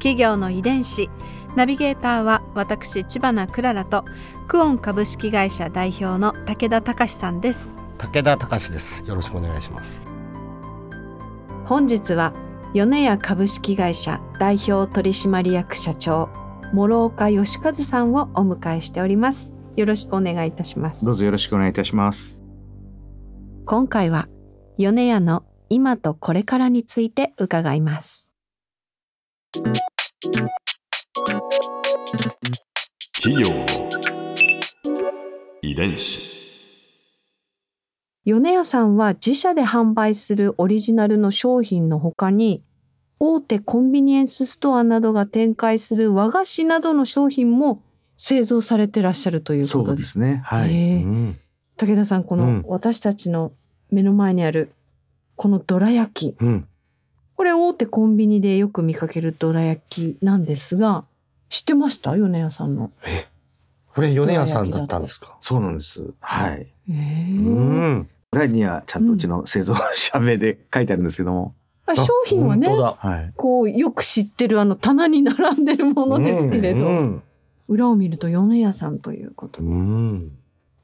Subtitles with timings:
[0.00, 1.08] 企業の遺伝子。
[1.54, 4.04] ナビゲーターは私千葉なクララと
[4.48, 7.78] クオン株式会社代表の武田隆さんです。
[7.98, 9.04] 武田隆です。
[9.06, 10.08] よろしくお願いします。
[11.66, 12.32] 本日は
[12.72, 16.28] 米谷株式会社代表取締役社長
[16.72, 19.52] 諸岡義和さんをお迎えしております。
[19.76, 21.04] よろしくお願いいたします。
[21.04, 22.40] どうぞよろしくお願いいたします。
[23.66, 24.28] 今回は
[24.78, 28.29] 米谷の今とこれからについて伺います
[33.22, 33.66] 企業の
[35.60, 36.30] 遺伝子。
[38.24, 42.62] 米谷さんは自社で販売するオリジナルの商品の他に
[43.18, 47.82] 大手コンビニエンスストアなどが展開する和菓子などの商品も
[48.16, 49.94] 製造されてらっしゃるというそことで。
[49.96, 50.40] うですすね。
[50.42, 50.74] はい。
[50.74, 51.38] へえうん
[51.76, 53.52] 武田さんこのうん私たちの
[53.90, 54.72] 目の前にある
[55.36, 56.66] このどら焼きうん
[57.36, 61.04] これ大手コンビニでよく見かけるどら焼きなんですが
[61.50, 62.16] 知ってました？
[62.16, 62.90] 米谷さんの。
[63.94, 65.36] これ米谷さんだったんですか？
[65.40, 66.02] そうなんです。
[66.20, 66.60] はい。
[66.60, 71.54] へえうん裏にはちゃんとうちの製造者名で書いてあるんですけども。
[71.86, 73.32] あ商品はねはい。
[73.36, 77.22] こうよく知ってるあの棚に並んでるものですけれど、うん
[77.68, 80.32] 裏を見ると米谷さんということうでやっん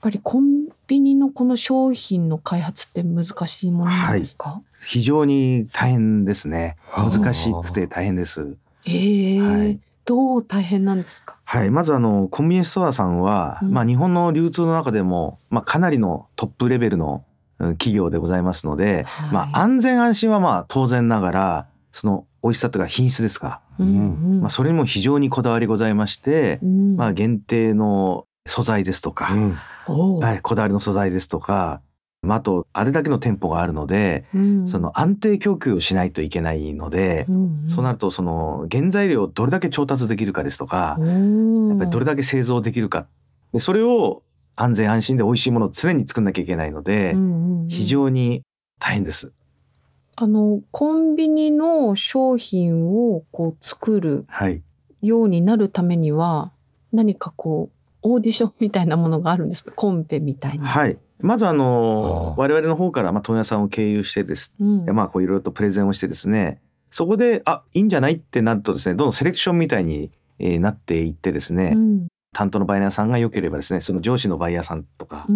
[0.00, 6.76] ぱりコンビニのこの商品の開発って難しいものなんですか、非常に大変ですね。
[6.96, 8.56] 難しくて大変です。
[8.86, 11.36] ええはいどう大変なんですか？
[11.44, 11.70] はい。
[11.70, 13.72] まずあの、コンビニエンスストアさんは、うん。
[13.72, 17.24] まあ日本の流通の中でも、まあかなりのトップレベルの
[17.58, 19.32] うん企業でございますので、はい。
[19.32, 23.60] まあ安全安心はまあ当然ながら、その美味しさというか品質ですか。
[23.78, 23.90] うんう
[24.36, 24.40] ん。
[24.40, 26.96] まあそれにも非常にこだわりございまして、うん。
[26.96, 29.26] まあ限定の素材ですとか、
[29.86, 31.82] はい、こだわりの素材ですとか、
[32.28, 34.68] まあ、あとあれだけの店舗があるので、うん。
[34.68, 43.06] その安定供給をしないといけないので、うんそうなるとその原材料をどれだけ調達できるかですとか、うんやっぱりどれだけ製造できるか。
[43.52, 44.22] でそれを
[44.54, 47.68] 安全安心で美味しいものを常に作んなきゃいけないので、うんうんうん。
[47.68, 48.42] 非常に
[48.78, 49.32] 大変です。
[50.16, 54.62] あのコンビニの商品をこう作るはい、
[55.00, 56.50] ようになるためには
[56.92, 59.72] 何かこうオーディションみたいなものがあるんですか？
[59.72, 60.66] コンペみたいな。
[60.66, 64.84] はい、まずあの我々の方からまあ問屋さんを経由してですうん。
[64.84, 72.08] でまあこういろいろとプレゼンをしてですねそこであいいんじゃないってなるとですねどんどんセレクションみたいに、えーなっていってですね、うん。
[72.32, 75.26] 担当のバイヤーさんが良ければですねその上司のバイヤーさんとか、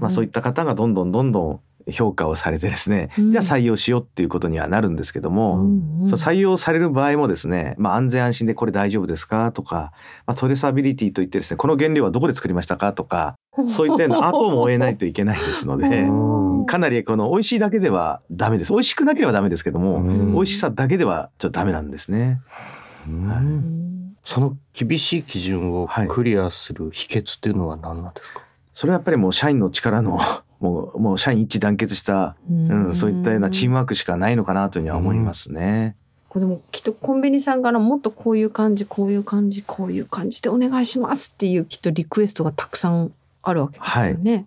[0.00, 1.60] まあ、そういった方がどんどんどんどん
[1.90, 3.32] 評価をされてですね、うん。
[3.32, 6.06] じゃあ採用しようっていうことにはなるんですけども、うんうん。
[6.06, 9.92] 採用される場合もですね、まあ、安全安心でこれ大丈夫ですかとか、
[10.26, 13.36] まあ、トレーサビリティといってですねこの原料はどこで作りましたかとか
[13.66, 18.72] そういったようなアポも追えないといけないですので うんかなりこの美味しいだけではダメです。
[18.72, 20.34] 美味しくなければダメですけども、うん。
[20.34, 22.40] 美味しさだけではちょっとダメなんですね。
[23.06, 23.30] うん。
[23.30, 26.08] うんその厳しい基準をはい。
[26.08, 28.42] クリアする秘訣っていうのは何なんですか、
[28.74, 30.18] それはやっぱりもう社員の力の
[30.60, 35.96] もうもう社員一致団結した、うん、そういったようなチームワークしかないのかなというふうには思いますね。
[36.28, 43.12] これでもきっとコンビニさんからもっとこういう感じこういう感じこういう感じでお願いしますっていうきっとリクエストがたくさん
[43.42, 44.46] あるわけですよね。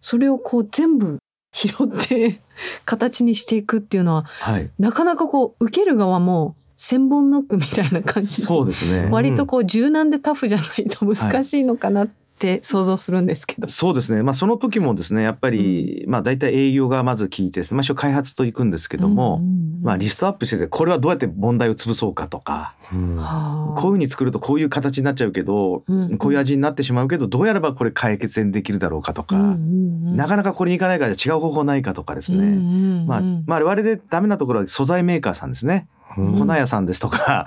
[0.00, 1.18] それをこう全部
[1.52, 2.40] 拾って
[2.84, 9.08] 形にしていくっていうのははい、なかなかこう受ける側も千本ノックみたいな感じでそうですね。
[9.10, 13.68] 割とこう柔軟でタフじゃないと難しいのかなって想像するんですけど。
[13.68, 14.22] そうですね。
[14.22, 32.38] まあその時もですね、やっぱり、まあ大体営業がまず聞いてですね、まあ一応開発と行くんですけども、うんうんうんまあリストアップしてて、これはどうやって問題を潰そうかとか、うんはあこういうふうに作るとこういう形になっちゃうけど、うんこういう味になってしまうけど、どうやればこれ解決にできるだろうかとか、うんうんうんなかなかこれにいかないから違う方法ないかとかですね。
[32.38, 35.88] うんうんうんまあ、まあ我々でダメなところは素材メーカーさんですね。
[36.16, 37.46] うん粉屋さんですとか、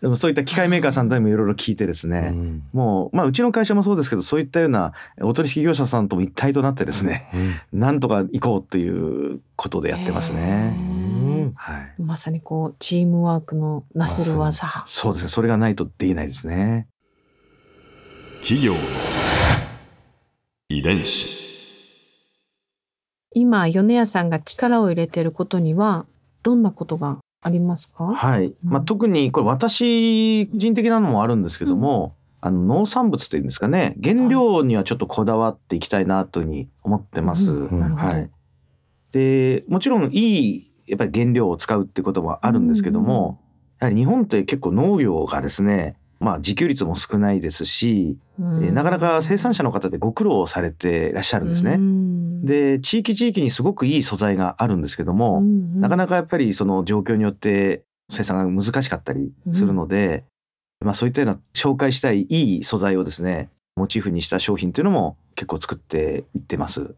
[0.00, 7.28] でもそういった機械メーカーさんともいろいろ聞いてですね、うんもう、まあ、うちの会社もそうですけど、そういったようなお取引業者さんとも一体となってですね、
[7.72, 10.76] なんとか行こうということでやってますへね。
[10.78, 12.02] ーはい。
[12.02, 14.66] まさにこうチームワークのなせる技。
[14.86, 15.28] そうですね。
[15.28, 16.86] それがないとできないですね。
[18.40, 18.80] 企業の
[20.70, 21.38] 遺伝子
[23.32, 26.06] 今米谷さんが力を入れていることには
[26.42, 28.04] どんなことがありますか？
[28.04, 28.54] はい。
[28.62, 37.52] まあ、特にこれ私個人的なのもあるんですけども、あの農産物っていうんですかね原料にはちょっとこだわっていきたいなというふうに思ってます。
[37.52, 38.30] うんはい。
[39.12, 43.40] でもちろんいいやっぱり原料を使うってこともあるんですけども、
[43.78, 51.78] やはり日本って結構農業がですねまあ自給率も少ないですし、えーなかなか生産者の方でご苦労されていらっしゃるんですね。
[52.46, 60.24] で、で地域地域にすごくいい素材があるんですけども、なかななかやっぱりその状況によって生産が難しかったりするので、
[60.84, 66.94] まあそういったような紹介したいいい素材をですねモチーフにした商品というのも結構作っていってます。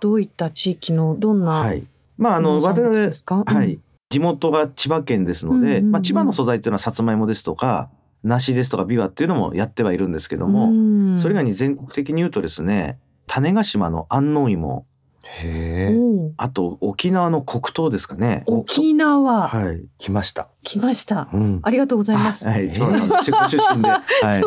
[0.00, 1.84] どういった地域のどんなはい。
[2.18, 3.44] まああの我々物ですか？
[3.46, 3.78] はい、
[4.10, 7.90] 地元が千葉県ですので、うんうんうんまあ千葉の素材っていうのはさつまいもですとか
[8.24, 14.86] 梨ですとかビワっていうのもやってはいるんですけども、もそれ以外に全国的に言うとですね種子島の安納芋
[15.26, 15.96] へえ。
[16.36, 18.44] あと沖縄の黒糖ですかね。
[18.46, 19.84] 沖縄、はい。
[19.98, 20.48] 来ました。
[20.62, 21.28] 来ました。
[21.32, 21.60] うん。
[21.62, 22.48] ありがとうございます。
[22.48, 23.88] はい、そうなんです出出身で。
[24.22, 24.42] はい。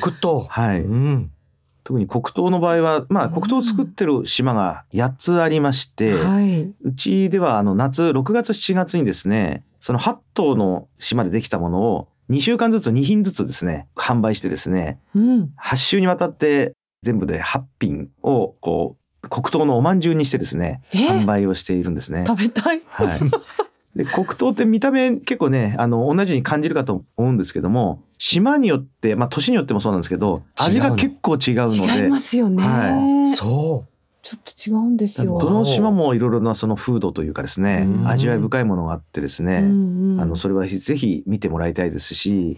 [0.00, 0.46] 黒糖。
[0.48, 0.80] はい。
[0.80, 1.30] うん。
[1.84, 6.62] 特に黒糖の場合は、まあ、黒糖を作ってる島が8つありまして、はい。
[6.62, 15.50] うちではあの夏6月7月にですねその8島の島でできたものを2週間ずつ2品ずつですね販売してですねうん。
[15.62, 16.72] 8週にわたって
[17.02, 22.24] 全部で8品をこう黒糖のおまんじゅうにしてですねえ販売をしているんですね。
[22.26, 22.82] 食べたい。
[22.86, 23.20] はい、
[23.96, 32.62] で黒糖って見た目結構ねあの同じように感じるかと思うんですけども島によってまあ年によってもそうなんですけど味が結構違うので違いますよね。
[32.62, 33.86] はそ
[34.24, 35.38] ちょっと違うんですよ。
[35.38, 38.08] どの島もいろいろなその風土というかですねうん。
[38.08, 42.56] 味わい深いものがあってですね、うんうんあのそれはぜひ見てもらいたいですし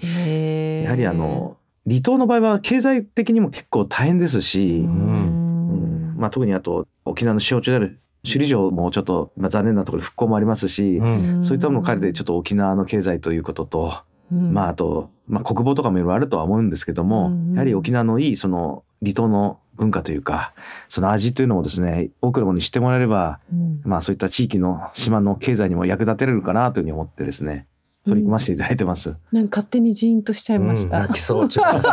[0.84, 1.56] やはりあの
[1.88, 6.12] 離島の場合は経済的にも結構大変ですし、うん。
[6.12, 6.14] うん。
[6.16, 11.00] まあ、特にあと沖縄の象徴である首里城もちょっと、まあ、残念なところで復興もありますし。
[11.42, 13.94] そういったものを借りてちょっと沖縄の経済ということと、
[14.32, 14.52] うん。
[14.52, 20.54] まああと、まあ、国防とかもいろいろあるとは思うんですけども、やはり沖縄のいいその離島の文化というか
[20.88, 27.66] その味というのをですね多くのものに知ってもらえればうんまあそういった地域の島の経済にも役立てれるかなというふうに思ってですね
[28.06, 29.16] 取り組ませていただいてます。
[29.32, 31.00] なんか勝手にジーンとしちゃいました。
[31.00, 31.88] 泣きそう違います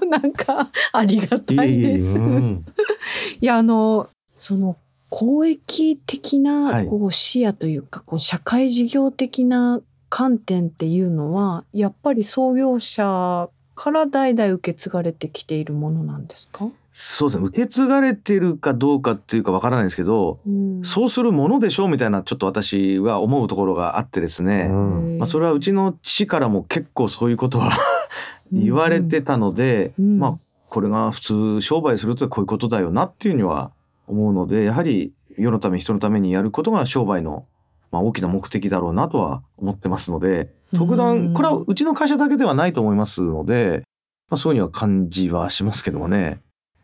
[0.00, 2.16] ねなんかありがたいです。
[2.16, 2.64] いうん。
[3.40, 4.76] やあのその
[5.08, 13.48] 公益的はないこう視野というか、こう社会事業的な観点っていうのはやっぱり創業者
[13.82, 16.68] から代々受け継がれてきているものなんですか？
[16.92, 17.46] そうですね。
[17.46, 20.84] 受け継がれてるかどうかっていうかわからないですけど、うん。
[20.84, 25.18] そうするものでしょうみたいなちょっと私は思うところがあってですね、うん。
[25.18, 27.70] まあ、それはうちの父からも結構そういうことは
[28.52, 30.18] 言われてたので、うん。
[30.18, 30.38] まあ
[30.68, 33.70] これが普通商売するとこういうことだよなっていうには
[34.06, 37.46] 思うのでやはり世のため人のためにやることが商売の、
[37.90, 40.98] まあ、大きな目的だろうなとは思ってますので特うん。
[40.98, 43.82] 段これはうちの会社だけではないと思いますので、
[44.30, 46.40] まあ、そういうには感じはしますけどもね。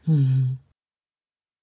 [0.08, 0.58] うん。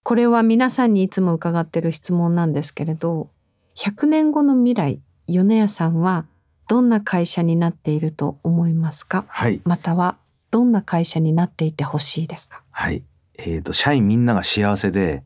[0.04, 3.30] これは皆さんにいつも伺ってる質問なんですけれど
[3.78, 6.26] 100年後の未来米屋さんは
[6.68, 9.26] どんな会社になっていると思いますか？
[9.28, 9.62] はい。
[9.66, 10.18] または
[10.52, 12.64] どんな会社になっていてほしいですか？
[12.72, 13.04] はい。
[13.38, 15.24] えっ、と、社員みんなが幸せで、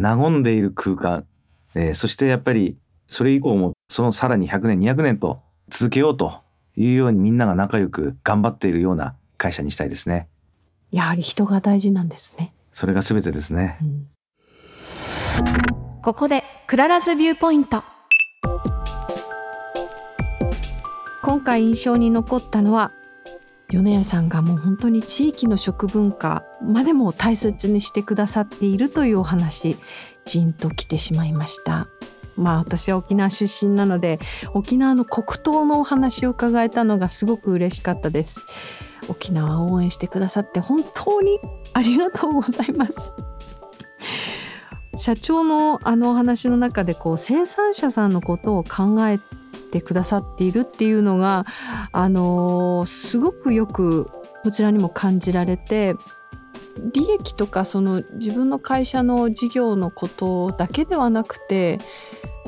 [0.00, 1.26] 和んでいる空間、
[1.74, 2.76] えーそしてやっぱり、
[3.08, 6.40] それ以降も、そのさらに100年、200年と続けようと
[6.76, 10.28] いうようにみんなが仲良く頑張っているような会社にしたいですね。
[10.90, 13.78] やはり人が大事なんですね、それが全てですね。
[13.82, 14.08] うん
[16.02, 17.82] ここで Clara's Viewpoint
[21.22, 22.92] 今回印象に残ったのは
[23.70, 29.76] 米屋さんがもう本当に地域の食文化までも大切にしてくださっているというお話
[30.24, 31.88] じんときてしまいました
[32.38, 34.18] まあ私は沖縄出身なので
[34.54, 38.46] 沖縄の黒糖のお話を伺えたのがすごく嬉しかったです。
[39.08, 41.38] 沖縄を応援してくださって本当に
[41.72, 43.12] ありがとうございます。
[44.96, 49.18] 社長のあのお話の中でこう生産者さんのことを考え
[49.70, 51.46] てくださっているっていうのが
[51.92, 54.10] あのすごくよく
[54.42, 55.94] こちらにも感じられて
[56.92, 61.78] 利益とかその自分の会社の事業のことだけではなくて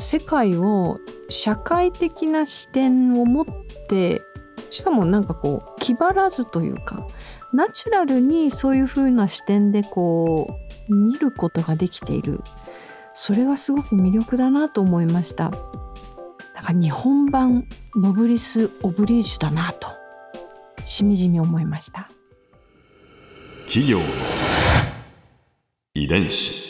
[0.00, 3.46] 世界を社会的な視点を持っ
[3.88, 4.22] て
[4.70, 7.06] しかもなんかこう気張らずというか
[7.52, 12.40] ナチュラルにそういう風な視点でこう見ることができている。
[13.14, 15.50] それがすごく魅力だなと思いました。
[16.54, 17.66] だから日本版
[17.96, 19.88] ノブリス・オブリージュだなと
[20.84, 22.08] しみじみ思いました。
[23.66, 24.00] 企業
[25.94, 26.69] 遺伝子。